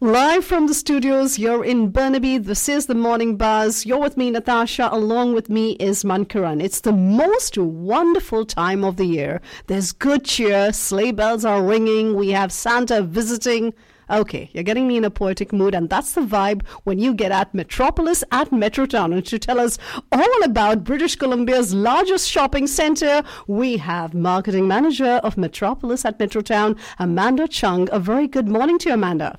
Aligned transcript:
Live 0.00 0.44
from 0.44 0.66
the 0.66 0.74
studios, 0.74 1.38
you're 1.38 1.64
in 1.64 1.88
Burnaby. 1.88 2.38
This 2.38 2.68
is 2.68 2.86
the 2.86 2.94
Morning 2.94 3.36
Buzz. 3.36 3.86
You're 3.86 3.98
with 3.98 4.16
me, 4.16 4.30
Natasha. 4.30 4.88
Along 4.92 5.34
with 5.34 5.48
me 5.48 5.72
is 5.80 6.04
Mankaran. 6.04 6.62
It's 6.62 6.80
the 6.82 6.92
most 6.92 7.56
wonderful 7.56 8.44
time 8.44 8.84
of 8.84 8.96
the 8.96 9.06
year. 9.06 9.40
There's 9.66 9.92
good 9.92 10.24
cheer. 10.24 10.72
Sleigh 10.72 11.12
bells 11.12 11.44
are 11.44 11.62
ringing. 11.62 12.14
We 12.14 12.30
have 12.30 12.52
Santa 12.52 13.00
visiting. 13.02 13.72
Okay, 14.10 14.50
you're 14.52 14.62
getting 14.62 14.86
me 14.86 14.98
in 14.98 15.04
a 15.04 15.10
poetic 15.10 15.52
mood, 15.52 15.74
and 15.74 15.90
that's 15.90 16.12
the 16.12 16.20
vibe 16.20 16.64
when 16.84 16.98
you 16.98 17.12
get 17.12 17.32
at 17.32 17.52
Metropolis 17.54 18.22
at 18.30 18.50
Metrotown. 18.50 19.12
And 19.12 19.26
to 19.26 19.38
tell 19.38 19.58
us 19.58 19.78
all 20.12 20.42
about 20.44 20.84
British 20.84 21.16
Columbia's 21.16 21.74
largest 21.74 22.28
shopping 22.30 22.66
center, 22.66 23.22
we 23.48 23.78
have 23.78 24.14
marketing 24.14 24.68
manager 24.68 25.20
of 25.24 25.36
Metropolis 25.36 26.04
at 26.04 26.18
Metrotown, 26.18 26.78
Amanda 26.98 27.48
Chung. 27.48 27.88
A 27.90 27.98
very 27.98 28.28
good 28.28 28.46
morning 28.46 28.78
to 28.80 28.90
you, 28.90 28.94
Amanda. 28.94 29.38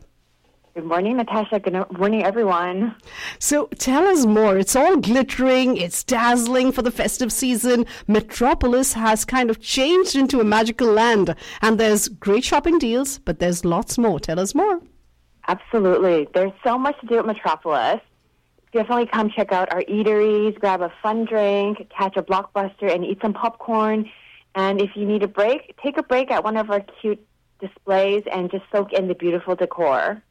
Good 0.78 0.86
morning, 0.86 1.18
Natasha. 1.18 1.60
Good 1.60 1.74
morning, 1.98 2.24
everyone. 2.24 2.94
So 3.40 3.66
tell 3.80 4.08
us 4.08 4.28
more. 4.28 4.60
It's 4.60 4.76
all 4.76 4.98
glittering, 4.98 5.76
it's 5.76 6.04
dazzling 6.04 6.72
for 6.72 6.84
the 6.84 6.92
festive 6.92 7.34
season. 7.34 7.88
Metropolis 8.06 8.94
has 8.94 9.26
kind 9.26 9.50
of 9.50 9.60
changed 9.60 10.16
into 10.16 10.40
a 10.40 10.44
magical 10.44 10.86
land, 10.86 11.36
and 11.64 11.80
there's 11.80 12.10
great 12.10 12.44
shopping 12.44 12.78
deals, 12.78 13.18
but 13.18 13.40
there's 13.40 13.66
lots 13.66 13.98
more. 13.98 14.20
Tell 14.20 14.40
us 14.40 14.54
more. 14.54 14.80
Absolutely. 15.48 16.28
There's 16.36 16.52
so 16.64 16.78
much 16.78 17.00
to 17.02 17.08
do 17.08 17.18
at 17.18 17.26
Metropolis. 17.26 18.00
Definitely 18.72 19.08
come 19.08 19.32
check 19.32 19.52
out 19.52 19.74
our 19.74 19.82
eateries, 19.82 20.60
grab 20.60 20.82
a 20.82 20.94
fun 21.02 21.26
drink, 21.26 21.90
catch 21.90 22.18
a 22.18 22.22
blockbuster, 22.22 22.94
and 22.94 23.04
eat 23.04 23.18
some 23.20 23.34
popcorn. 23.34 24.08
And 24.54 24.80
if 24.80 24.92
you 24.94 25.08
need 25.08 25.24
a 25.24 25.28
break, 25.28 25.76
take 25.82 25.98
a 25.98 26.04
break 26.04 26.30
at 26.30 26.44
one 26.44 26.56
of 26.56 26.70
our 26.70 26.82
cute 27.02 27.26
displays 27.60 28.22
and 28.32 28.52
just 28.52 28.66
soak 28.72 28.94
in 28.94 29.08
the 29.08 29.16
beautiful 29.16 29.56
decor. 29.56 30.22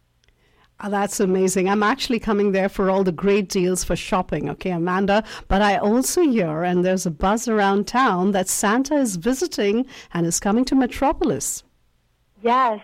Oh, 0.80 0.90
that's 0.90 1.20
amazing. 1.20 1.70
I'm 1.70 1.82
actually 1.82 2.18
coming 2.18 2.52
there 2.52 2.68
for 2.68 2.90
all 2.90 3.02
the 3.02 3.10
great 3.10 3.48
deals 3.48 3.82
for 3.82 3.96
shopping, 3.96 4.50
okay, 4.50 4.72
Amanda? 4.72 5.24
But 5.48 5.62
I 5.62 5.78
also 5.78 6.20
hear, 6.20 6.64
and 6.64 6.84
there's 6.84 7.06
a 7.06 7.10
buzz 7.10 7.48
around 7.48 7.86
town, 7.86 8.32
that 8.32 8.46
Santa 8.46 8.94
is 8.94 9.16
visiting 9.16 9.86
and 10.12 10.26
is 10.26 10.38
coming 10.38 10.66
to 10.66 10.74
Metropolis. 10.74 11.64
Yes. 12.42 12.80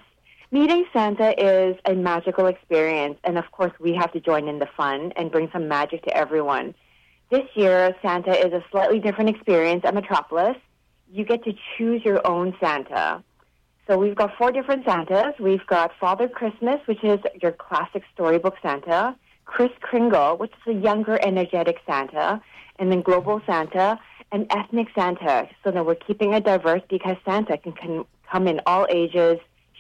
Meeting 0.51 0.87
Santa 0.93 1.35
is 1.39 1.77
a 1.85 1.95
magical 1.95 2.47
experience, 2.47 3.19
and 3.25 3.37
of 3.37 3.51
course, 3.53 3.73
we 3.79 3.95
have 3.95 4.13
to 4.13 4.21
join 4.21 4.49
in 4.49 4.59
the 4.59 4.69
fun 4.75 5.13
and 5.17 5.31
bring 5.31 5.51
some 5.53 5.69
magic 5.69 6.03
to 6.05 6.17
everyone. 6.17 6.75
This 7.31 7.47
year, 7.55 7.95
Santa 8.03 8.33
is 8.33 8.53
a 8.55 8.65
slightly 8.71 9.01
different 9.01 9.31
experience 9.31 9.83
at 9.85 9.95
Metropolis. 9.95 10.57
You 11.11 11.25
get 11.25 11.45
to 11.45 11.53
choose 11.77 12.05
your 12.05 12.27
own 12.27 12.55
Santa. 12.59 13.23
So 13.89 13.99
we've 13.99 14.15
got 14.15 14.37
four 14.37 14.53
different 14.53 14.85
Santas. 14.85 15.35
We've 15.41 15.67
got 15.67 15.91
Father 15.99 16.29
Christmas, 16.29 16.81
which 16.87 17.03
is 17.03 17.19
your 17.41 17.53
classic 17.53 18.05
storybook 18.15 18.55
Santa, 18.63 19.17
Kris 19.45 19.73
Kringle, 19.81 20.37
which 20.37 20.53
is 20.53 20.77
a 20.77 20.79
younger, 20.79 21.19
energetic 21.21 21.79
Santa, 21.85 22.41
and 22.79 22.93
then 22.93 23.03
Global 23.03 23.43
Santa 23.45 23.99
and 24.31 24.47
Ethnic 24.51 24.89
Santa. 24.95 25.49
So 25.65 25.73
then 25.73 25.85
we're 25.85 25.97
keeping 25.97 26.33
it 26.33 26.45
diverse 26.45 26.83
because 26.89 27.17
Santa 27.25 27.59
can, 27.59 27.73
can 27.73 28.05
come 28.31 28.47
in 28.47 28.61
all 28.67 28.87
ages, 28.89 29.39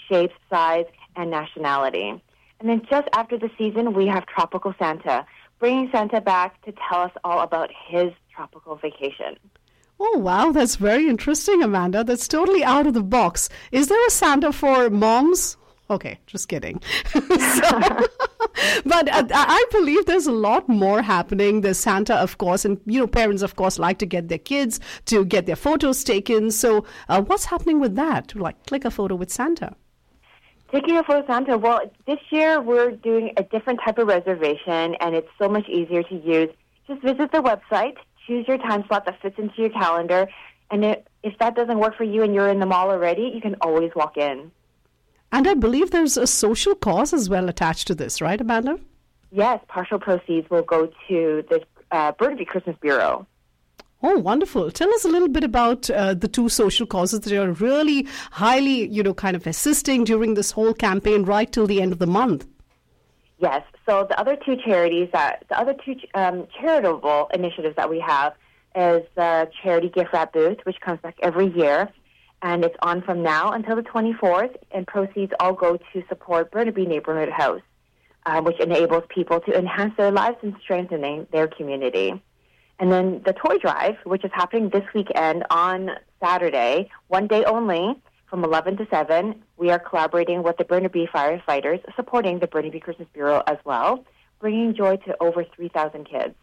shapes, 0.08 0.34
size, 0.50 0.86
and 1.14 1.30
nationality. 1.30 2.20
And 2.58 2.68
then 2.68 2.82
just 2.90 3.08
after 3.12 3.38
the 3.38 3.50
season, 3.56 3.92
we 3.92 4.06
have 4.08 4.26
Tropical 4.26 4.74
Santa, 4.78 5.24
bringing 5.60 5.90
Santa 5.92 6.20
back 6.20 6.60
to 6.62 6.72
tell 6.88 7.02
us 7.02 7.12
all 7.22 7.40
about 7.40 7.70
his 7.88 8.12
tropical 8.34 8.74
vacation. 8.76 9.36
Oh, 10.04 10.18
wow, 10.18 10.50
that's 10.50 10.74
very 10.74 11.08
interesting, 11.08 11.62
Amanda. 11.62 12.02
That's 12.02 12.26
totally 12.26 12.64
out 12.64 12.88
of 12.88 12.94
the 12.94 13.04
box. 13.04 13.48
Is 13.70 13.86
there 13.86 14.04
a 14.08 14.10
Santa 14.10 14.52
for 14.52 14.90
moms? 14.90 15.56
Okay, 15.90 16.18
just 16.26 16.48
kidding. 16.48 16.82
so, 17.12 17.20
but 18.84 19.08
uh, 19.08 19.28
I 19.30 19.64
believe 19.70 20.06
there's 20.06 20.26
a 20.26 20.32
lot 20.32 20.68
more 20.68 21.02
happening. 21.02 21.60
There's 21.60 21.78
Santa, 21.78 22.16
of 22.16 22.38
course, 22.38 22.64
and 22.64 22.80
you 22.84 22.98
know, 22.98 23.06
parents, 23.06 23.42
of 23.42 23.54
course, 23.54 23.78
like 23.78 23.98
to 23.98 24.06
get 24.06 24.26
their 24.26 24.38
kids 24.38 24.80
to 25.04 25.24
get 25.24 25.46
their 25.46 25.54
photos 25.54 26.02
taken. 26.02 26.50
So, 26.50 26.84
uh, 27.08 27.22
what's 27.22 27.44
happening 27.44 27.78
with 27.78 27.94
that? 27.94 28.34
Like, 28.34 28.66
click 28.66 28.84
a 28.84 28.90
photo 28.90 29.14
with 29.14 29.30
Santa. 29.30 29.76
Taking 30.72 30.96
a 30.96 31.04
photo 31.04 31.20
with 31.20 31.28
Santa. 31.28 31.56
Well, 31.56 31.80
this 32.08 32.18
year 32.30 32.60
we're 32.60 32.90
doing 32.90 33.34
a 33.36 33.44
different 33.44 33.78
type 33.84 33.98
of 33.98 34.08
reservation, 34.08 34.96
and 34.96 35.14
it's 35.14 35.30
so 35.38 35.48
much 35.48 35.68
easier 35.68 36.02
to 36.02 36.14
use. 36.16 36.50
Just 36.88 37.02
visit 37.02 37.30
the 37.30 37.38
website 37.38 37.98
choose 38.26 38.46
your 38.48 38.58
time 38.58 38.84
slot 38.88 39.04
that 39.06 39.20
fits 39.20 39.38
into 39.38 39.54
your 39.60 39.70
calendar. 39.70 40.28
And 40.70 40.84
it, 40.84 41.06
if 41.22 41.38
that 41.38 41.54
doesn't 41.54 41.78
work 41.78 41.96
for 41.96 42.04
you 42.04 42.22
and 42.22 42.34
you're 42.34 42.48
in 42.48 42.60
the 42.60 42.66
mall 42.66 42.90
already, 42.90 43.30
you 43.34 43.40
can 43.40 43.56
always 43.60 43.90
walk 43.94 44.16
in. 44.16 44.50
And 45.30 45.48
I 45.48 45.54
believe 45.54 45.90
there's 45.90 46.16
a 46.16 46.26
social 46.26 46.74
cause 46.74 47.12
as 47.12 47.28
well 47.28 47.48
attached 47.48 47.86
to 47.88 47.94
this, 47.94 48.20
right, 48.20 48.40
Amanda? 48.40 48.78
Yes, 49.30 49.60
partial 49.68 49.98
proceeds 49.98 50.48
will 50.50 50.62
go 50.62 50.86
to 51.08 51.44
the 51.48 51.62
uh, 51.90 52.12
Burnaby 52.12 52.44
Christmas 52.44 52.76
Bureau. 52.80 53.26
Oh, 54.02 54.18
wonderful. 54.18 54.70
Tell 54.70 54.92
us 54.94 55.04
a 55.04 55.08
little 55.08 55.28
bit 55.28 55.44
about 55.44 55.88
uh, 55.88 56.14
the 56.14 56.26
two 56.26 56.48
social 56.48 56.86
causes 56.86 57.20
that 57.20 57.32
are 57.32 57.52
really 57.52 58.06
highly, 58.32 58.88
you 58.88 59.02
know, 59.02 59.14
kind 59.14 59.36
of 59.36 59.46
assisting 59.46 60.04
during 60.04 60.34
this 60.34 60.50
whole 60.50 60.74
campaign 60.74 61.22
right 61.22 61.50
till 61.50 61.66
the 61.66 61.80
end 61.80 61.92
of 61.92 61.98
the 61.98 62.06
month. 62.06 62.46
Yes. 63.42 63.64
So 63.86 64.06
the 64.08 64.18
other 64.20 64.36
two 64.36 64.56
charities 64.56 65.08
that 65.12 65.44
the 65.48 65.58
other 65.58 65.74
two 65.74 65.96
um, 66.14 66.46
charitable 66.60 67.28
initiatives 67.34 67.74
that 67.74 67.90
we 67.90 67.98
have 67.98 68.34
is 68.76 69.02
the 69.16 69.50
charity 69.62 69.88
gift 69.88 70.12
wrap 70.12 70.32
booth, 70.32 70.58
which 70.62 70.80
comes 70.80 71.00
back 71.00 71.16
every 71.20 71.48
year, 71.52 71.90
and 72.40 72.64
it's 72.64 72.76
on 72.82 73.02
from 73.02 73.20
now 73.24 73.50
until 73.50 73.74
the 73.74 73.82
24th. 73.82 74.54
And 74.70 74.86
proceeds 74.86 75.32
all 75.40 75.54
go 75.54 75.76
to 75.76 76.04
support 76.08 76.52
Burnaby 76.52 76.86
Neighborhood 76.86 77.30
House, 77.30 77.62
uh, 78.26 78.40
which 78.42 78.60
enables 78.60 79.02
people 79.08 79.40
to 79.40 79.58
enhance 79.58 79.94
their 79.96 80.12
lives 80.12 80.36
and 80.42 80.54
strengthening 80.62 81.26
their 81.32 81.48
community. 81.48 82.22
And 82.78 82.92
then 82.92 83.22
the 83.26 83.32
toy 83.32 83.58
drive, 83.58 83.96
which 84.04 84.24
is 84.24 84.30
happening 84.32 84.68
this 84.68 84.84
weekend 84.94 85.42
on 85.50 85.90
Saturday, 86.22 86.90
one 87.08 87.26
day 87.26 87.42
only 87.44 87.96
from 88.32 88.44
11 88.44 88.78
to 88.78 88.86
7. 88.90 89.34
We 89.58 89.68
are 89.68 89.78
collaborating 89.78 90.42
with 90.42 90.56
the 90.56 90.64
Burnaby 90.64 91.06
firefighters, 91.14 91.84
supporting 91.94 92.38
the 92.38 92.46
Burnaby 92.46 92.80
Christmas 92.80 93.06
Bureau 93.12 93.42
as 93.46 93.58
well, 93.66 94.06
bringing 94.40 94.74
joy 94.74 94.96
to 95.04 95.14
over 95.22 95.44
3,000 95.54 96.08
kids. 96.08 96.34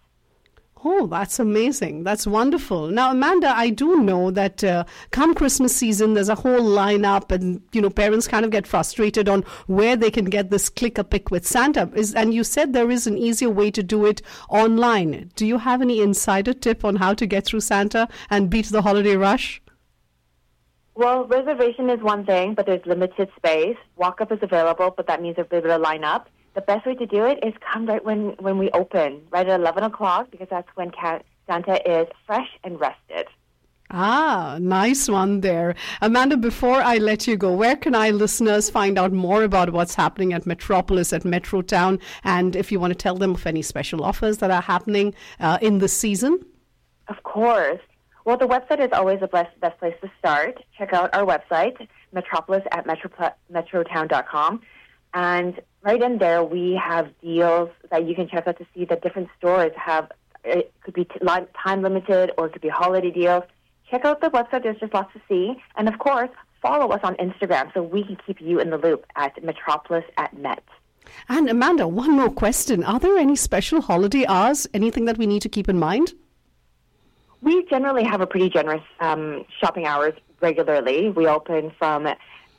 Oh, 0.86 1.08
that's 1.08 1.40
amazing. 1.40 2.04
That's 2.04 2.28
wonderful. 2.28 2.90
Now, 2.90 3.10
Amanda, 3.10 3.50
I 3.58 3.72
do 3.72 4.04
know 4.04 4.30
that 4.30 4.64
uh, 4.64 4.84
come 5.10 5.34
Christmas 5.34 5.76
season, 5.76 6.14
there's 6.14 6.30
a 6.30 6.36
whole 6.36 6.62
lineup, 6.62 7.32
and 7.32 7.60
you 7.72 7.82
know, 7.82 7.90
parents 7.90 8.28
kind 8.28 8.46
of 8.46 8.52
get 8.52 8.68
frustrated 8.68 9.28
on 9.28 9.42
where 9.66 9.96
they 9.96 10.12
can 10.12 10.26
get 10.26 10.52
this 10.52 10.70
click 10.70 11.00
a 11.00 11.04
pick 11.04 11.32
with 11.32 11.48
Santa. 11.48 11.90
Is, 11.96 12.14
and 12.14 12.36
you 12.36 12.44
said 12.44 12.72
there 12.72 12.92
is 12.92 13.08
an 13.08 13.18
easier 13.18 13.50
way 13.50 13.72
to 13.72 13.82
do 13.82 14.06
it 14.06 14.22
online. 14.48 15.32
Do 15.36 15.48
you 15.48 15.58
have 15.58 15.82
any 15.82 16.02
insider 16.02 16.54
tip 16.54 16.86
on 16.86 16.98
how 16.98 17.16
to 17.16 17.26
get 17.26 17.46
through 17.46 17.62
Santa 17.62 18.08
and 18.30 18.48
beat 18.48 18.68
the 18.68 18.84
holiday 18.84 19.16
rush? 19.18 19.60
Well, 21.00 21.24
reservation 21.28 21.90
is 21.90 22.02
one 22.02 22.26
thing, 22.26 22.56
but 22.56 22.66
there's 22.66 22.86
limited 22.86 23.30
space. 23.38 23.78
Walk 23.96 24.20
up 24.20 24.34
is 24.34 24.40
available, 24.42 24.94
but 24.98 25.08
that 25.08 25.22
means 25.22 25.38
they're 25.38 25.48
able 25.50 25.70
to 25.70 25.78
line 25.78 26.04
up. 26.04 26.28
The 26.56 26.62
best 26.62 26.86
way 26.86 26.94
to 26.96 27.06
do 27.06 27.24
it 27.24 27.40
is 27.42 27.54
come 27.72 27.86
right 27.86 28.04
when, 28.04 28.32
when 28.40 28.58
we 28.58 28.70
open, 28.72 29.22
right 29.32 29.48
at 29.48 29.62
11 29.62 29.84
o'clock, 29.84 30.30
because 30.30 30.48
that's 30.50 30.68
when 30.76 30.92
Santa 31.48 31.80
is 31.90 32.10
fresh 32.26 32.50
and 32.66 32.78
rested. 32.82 33.28
Ah, 33.92 34.58
nice 34.60 35.08
one 35.08 35.40
there. 35.40 35.74
Amanda, 36.02 36.36
before 36.36 36.82
I 36.82 36.98
let 36.98 37.28
you 37.28 37.38
go, 37.38 37.54
where 37.54 37.78
can 37.78 37.96
I 37.96 38.10
listeners 38.10 38.70
find 38.70 39.00
out 39.00 39.14
more 39.14 39.44
about 39.44 39.72
what's 39.72 39.96
happening 39.96 40.34
at 40.34 40.46
Metropolis, 40.46 41.14
at 41.14 41.24
Metrotown, 41.24 42.02
and 42.26 42.58
if 42.58 42.74
you 42.74 42.80
want 42.82 42.92
to 42.92 42.98
tell 42.98 43.16
them 43.16 43.36
of 43.36 43.48
any 43.48 43.62
special 43.62 44.04
offers 44.04 44.40
that 44.40 44.52
are 44.52 44.62
happening 44.62 45.14
uh, 45.40 45.60
in 45.62 45.78
the 45.78 45.88
season? 45.88 46.46
Of 47.08 47.24
course. 47.24 47.80
Well, 48.30 48.38
the 48.38 48.46
website 48.46 48.80
is 48.80 48.92
always 48.94 49.22
the 49.22 49.28
best, 49.28 49.60
best 49.60 49.80
place 49.80 49.96
to 50.04 50.12
start. 50.20 50.64
Check 50.78 50.94
out 50.94 51.10
our 51.16 51.26
website, 51.26 51.88
metropolis 52.14 52.62
at 52.72 52.86
metro, 52.86 53.10
metrotown.com. 53.52 54.62
And 55.16 55.60
right 55.82 56.00
in 56.00 56.20
there, 56.20 56.44
we 56.44 56.80
have 56.80 57.10
deals 57.24 57.72
that 57.90 58.08
you 58.08 58.14
can 58.14 58.30
check 58.30 58.46
out 58.46 58.60
to 58.60 58.68
see 58.76 58.86
that 58.86 59.02
different 59.02 59.30
stores 59.36 59.72
have. 59.76 60.12
It 60.44 60.72
could 60.84 60.94
be 60.94 61.08
time 61.16 61.82
limited 61.82 62.30
or 62.38 62.46
it 62.46 62.54
could 62.54 62.62
be 62.62 62.70
holiday 62.70 63.10
deals. 63.10 63.46
Check 63.90 64.06
out 64.06 64.22
the 64.22 64.30
website. 64.30 64.62
There's 64.62 64.80
just 64.80 64.94
lots 64.94 65.12
to 65.14 65.22
see. 65.28 65.60
And 65.76 65.88
of 65.88 65.98
course, 65.98 66.30
follow 66.62 66.90
us 66.90 67.00
on 67.02 67.16
Instagram 67.16 67.74
so 67.74 67.82
we 67.82 68.04
can 68.04 68.16
keep 68.28 68.40
you 68.40 68.60
in 68.60 68.70
the 68.70 68.78
loop 68.78 69.08
at 69.16 69.44
metropolis 69.44 70.06
at 70.18 70.38
Met. 70.38 70.64
And 71.30 71.50
Amanda, 71.50 71.88
one 71.88 72.12
more 72.12 72.30
question. 72.30 72.84
Are 72.84 73.00
there 73.00 73.18
any 73.18 73.36
special 73.36 73.82
holiday 73.82 74.28
hours? 74.28 74.68
Anything 74.72 75.06
that 75.06 75.18
we 75.18 75.26
need 75.26 75.42
to 75.42 75.50
keep 75.50 75.68
in 75.68 75.80
mind? 75.80 76.14
We 77.42 77.66
generally 77.66 78.04
have 78.04 78.22
a 78.22 78.28
pretty 78.28 78.50
generous 78.50 78.84
um, 79.00 79.46
shopping 79.60 79.86
hours 79.86 80.14
regularly. 80.42 81.10
We 81.10 81.28
open 81.28 81.72
from 81.78 82.08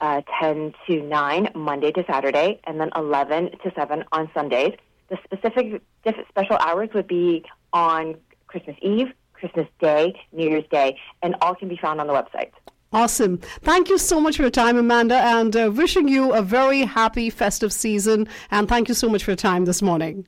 uh, 0.00 0.22
10 0.40 0.74
to 0.86 1.02
9 1.02 1.50
Monday 1.54 1.92
to 1.92 2.04
Saturday, 2.06 2.60
and 2.64 2.80
then 2.80 2.90
11 2.96 3.50
to 3.62 3.72
7 3.74 4.04
on 4.12 4.30
Sundays. 4.32 4.74
The 5.08 5.18
specific 5.24 5.82
special 6.28 6.56
hours 6.56 6.88
would 6.94 7.06
be 7.06 7.44
on 7.72 8.16
Christmas 8.46 8.76
Eve, 8.80 9.08
Christmas 9.34 9.66
Day, 9.80 10.14
New 10.32 10.48
Year's 10.48 10.64
Day, 10.70 10.98
and 11.22 11.34
all 11.40 11.54
can 11.54 11.68
be 11.68 11.76
found 11.76 12.00
on 12.00 12.06
the 12.06 12.12
website. 12.12 12.52
Awesome. 12.92 13.38
Thank 13.38 13.88
you 13.88 13.98
so 13.98 14.20
much 14.20 14.36
for 14.36 14.42
your 14.42 14.50
time, 14.50 14.76
Amanda, 14.76 15.16
and 15.16 15.54
uh, 15.54 15.70
wishing 15.72 16.08
you 16.08 16.32
a 16.32 16.42
very 16.42 16.80
happy 16.80 17.30
festive 17.30 17.72
season. 17.72 18.26
And 18.50 18.68
thank 18.68 18.88
you 18.88 18.94
so 18.94 19.08
much 19.08 19.22
for 19.24 19.30
your 19.30 19.36
time 19.36 19.64
this 19.64 19.80
morning. 19.80 20.26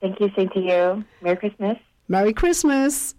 Thank 0.00 0.20
you. 0.20 0.30
Same 0.36 0.50
to 0.50 0.60
you. 0.60 1.04
Merry 1.22 1.36
Christmas. 1.36 1.78
Merry 2.08 2.34
Christmas. 2.34 3.14